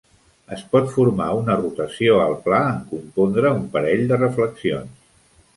[0.55, 4.99] Es pot formar una rotació al pla en compondre un parell de reflexions.